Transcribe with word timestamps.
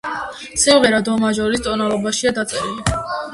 სიმღერა 0.61 1.01
დო 1.09 1.13
მაჟორის 1.23 1.61
ტონალობაშია 1.67 2.31
დაწერილი. 2.39 2.81